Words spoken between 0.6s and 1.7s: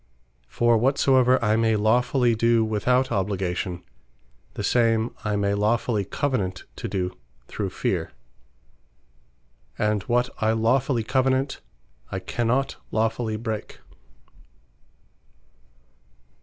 whatsoever I